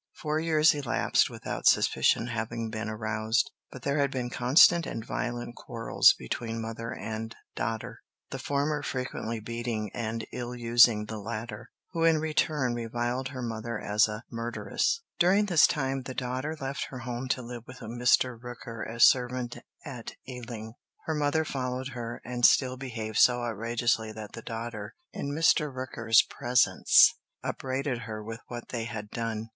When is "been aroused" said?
2.71-3.51